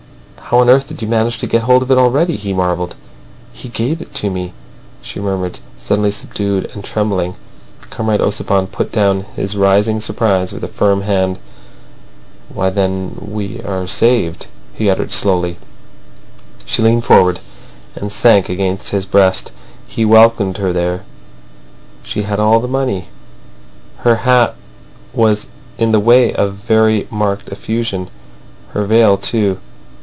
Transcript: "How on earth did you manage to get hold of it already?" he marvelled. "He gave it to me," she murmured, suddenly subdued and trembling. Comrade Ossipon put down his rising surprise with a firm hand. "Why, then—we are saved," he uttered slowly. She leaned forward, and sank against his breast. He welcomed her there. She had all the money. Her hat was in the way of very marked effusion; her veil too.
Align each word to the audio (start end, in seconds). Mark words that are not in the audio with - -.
"How 0.41 0.59
on 0.59 0.69
earth 0.69 0.85
did 0.87 1.01
you 1.01 1.07
manage 1.07 1.37
to 1.37 1.47
get 1.47 1.61
hold 1.61 1.81
of 1.81 1.91
it 1.91 1.97
already?" 1.97 2.35
he 2.35 2.51
marvelled. 2.51 2.95
"He 3.53 3.69
gave 3.69 4.01
it 4.01 4.13
to 4.15 4.29
me," 4.29 4.51
she 5.01 5.17
murmured, 5.21 5.59
suddenly 5.77 6.11
subdued 6.11 6.69
and 6.73 6.83
trembling. 6.83 7.35
Comrade 7.89 8.19
Ossipon 8.19 8.67
put 8.67 8.91
down 8.91 9.21
his 9.37 9.55
rising 9.55 10.01
surprise 10.01 10.51
with 10.51 10.61
a 10.65 10.67
firm 10.67 11.03
hand. 11.03 11.39
"Why, 12.53 12.69
then—we 12.69 13.61
are 13.61 13.87
saved," 13.87 14.47
he 14.73 14.89
uttered 14.89 15.13
slowly. 15.13 15.57
She 16.65 16.81
leaned 16.83 17.05
forward, 17.05 17.39
and 17.95 18.11
sank 18.11 18.49
against 18.49 18.89
his 18.89 19.05
breast. 19.05 19.53
He 19.87 20.03
welcomed 20.03 20.57
her 20.57 20.73
there. 20.73 21.03
She 22.03 22.23
had 22.23 22.41
all 22.41 22.59
the 22.59 22.67
money. 22.67 23.07
Her 23.99 24.15
hat 24.17 24.55
was 25.13 25.47
in 25.77 25.93
the 25.93 26.01
way 26.01 26.33
of 26.33 26.55
very 26.55 27.07
marked 27.09 27.47
effusion; 27.47 28.09
her 28.73 28.83
veil 28.85 29.15
too. 29.15 29.57